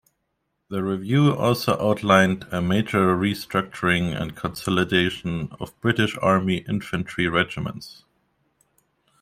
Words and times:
The 0.71 0.83
review 0.83 1.31
also 1.31 1.73
outlined 1.79 2.47
a 2.51 2.59
major 2.59 3.15
restructuring 3.15 4.19
and 4.19 4.35
consolidation 4.35 5.51
of 5.59 5.79
British 5.79 6.17
Army 6.23 6.65
Infantry 6.67 7.27
regiments. 7.27 8.03